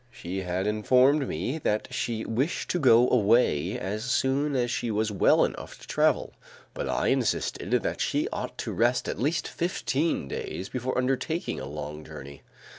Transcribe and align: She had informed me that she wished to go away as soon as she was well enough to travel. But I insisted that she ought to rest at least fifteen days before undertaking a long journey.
She 0.09 0.39
had 0.41 0.65
informed 0.65 1.27
me 1.27 1.59
that 1.59 1.93
she 1.93 2.25
wished 2.25 2.71
to 2.71 2.79
go 2.79 3.07
away 3.11 3.77
as 3.77 4.03
soon 4.03 4.55
as 4.55 4.71
she 4.71 4.89
was 4.89 5.11
well 5.11 5.45
enough 5.45 5.79
to 5.79 5.87
travel. 5.87 6.33
But 6.73 6.89
I 6.89 7.09
insisted 7.09 7.69
that 7.69 8.01
she 8.01 8.27
ought 8.29 8.57
to 8.57 8.71
rest 8.73 9.07
at 9.07 9.19
least 9.21 9.47
fifteen 9.47 10.27
days 10.27 10.69
before 10.69 10.97
undertaking 10.97 11.59
a 11.59 11.67
long 11.69 12.03
journey. 12.03 12.41